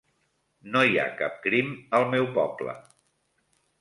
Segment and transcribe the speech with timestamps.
[0.75, 1.69] No hi ha cap crim
[1.99, 2.75] al meu poble.